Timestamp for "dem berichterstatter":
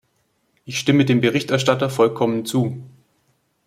1.05-1.91